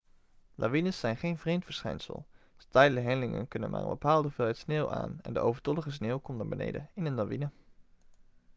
lawines 0.57 0.99
zijn 0.99 1.17
geen 1.17 1.37
vreemd 1.37 1.65
verschijnsel 1.65 2.25
steile 2.57 2.99
hellingen 2.99 3.47
kunnen 3.47 3.69
maar 3.69 3.81
een 3.81 3.87
bepaalde 3.87 4.21
hoeveelheid 4.23 4.57
sneeuw 4.57 4.89
aan 4.89 5.19
en 5.21 5.33
de 5.33 5.39
overtollige 5.39 5.91
sneeuw 5.91 6.17
komt 6.17 6.37
naar 6.37 6.47
beneden 6.47 6.89
in 6.93 7.05
een 7.05 7.13
lawine 7.15 7.49